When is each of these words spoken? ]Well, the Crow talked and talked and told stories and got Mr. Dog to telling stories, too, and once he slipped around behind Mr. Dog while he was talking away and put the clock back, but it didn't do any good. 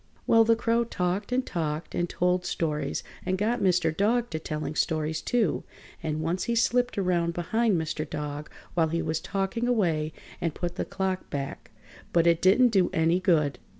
]Well, 0.25 0.43
the 0.43 0.55
Crow 0.55 0.83
talked 0.83 1.31
and 1.31 1.45
talked 1.45 1.93
and 1.93 2.09
told 2.09 2.43
stories 2.43 3.03
and 3.23 3.37
got 3.37 3.59
Mr. 3.61 3.95
Dog 3.95 4.31
to 4.31 4.39
telling 4.39 4.73
stories, 4.73 5.21
too, 5.21 5.63
and 6.01 6.21
once 6.21 6.45
he 6.45 6.55
slipped 6.55 6.97
around 6.97 7.35
behind 7.35 7.77
Mr. 7.79 8.09
Dog 8.09 8.49
while 8.73 8.87
he 8.87 9.03
was 9.03 9.19
talking 9.19 9.67
away 9.67 10.11
and 10.41 10.55
put 10.55 10.73
the 10.75 10.85
clock 10.85 11.29
back, 11.29 11.69
but 12.13 12.25
it 12.25 12.41
didn't 12.41 12.69
do 12.69 12.89
any 12.95 13.19
good. 13.19 13.59